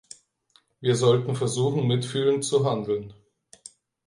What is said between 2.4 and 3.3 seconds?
zu handeln.